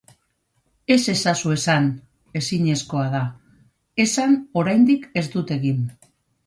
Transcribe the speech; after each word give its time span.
Ez 0.95 1.03
ezazu 1.13 1.51
esan: 1.55 1.91
ezinezkoa 2.41 3.05
da. 3.17 3.23
Esan: 4.09 4.35
oraindik 4.65 5.09
ez 5.23 5.29
dut 5.37 5.59
egin. 5.61 5.91